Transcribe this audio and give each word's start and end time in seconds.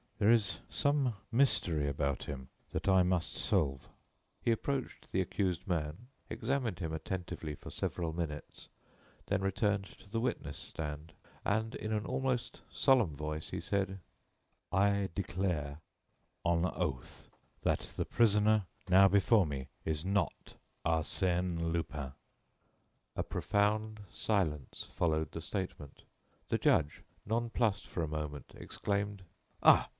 There 0.17 0.31
is 0.31 0.59
some 0.69 1.13
mystery 1.31 1.87
about 1.87 2.23
him 2.25 2.49
that 2.73 2.87
I 2.87 3.01
must 3.01 3.35
solve." 3.37 3.87
He 4.39 4.51
approached 4.51 5.11
the 5.11 5.21
accused 5.21 5.67
man, 5.67 6.07
examined 6.29 6.77
him 6.77 6.93
attentively 6.93 7.55
for 7.55 7.71
several 7.71 8.13
minutes, 8.13 8.67
then 9.27 9.41
returned 9.41 9.85
to 9.97 10.07
the 10.09 10.19
witness 10.19 10.57
stand, 10.57 11.13
and, 11.43 11.73
in 11.73 11.91
an 11.91 12.05
almost 12.05 12.61
solemn 12.71 13.15
voice, 13.15 13.49
he 13.49 13.59
said: 13.59 13.99
"I 14.71 15.09
declare, 15.15 15.79
on 16.43 16.65
oath, 16.65 17.29
that 17.63 17.91
the 17.95 18.05
prisoner 18.05 18.65
now 18.89 19.07
before 19.07 19.45
me 19.47 19.69
is 19.85 20.05
not 20.05 20.55
Arsène 20.85 21.71
Lupin." 21.71 22.13
A 23.15 23.23
profound 23.23 24.01
silence 24.11 24.87
followed 24.93 25.31
the 25.31 25.41
statement. 25.41 26.03
The 26.49 26.59
judge, 26.59 27.03
nonplused 27.25 27.87
for 27.87 28.03
a 28.03 28.07
moment, 28.07 28.53
exclaimed: 28.55 29.23
"Ah! 29.63 29.89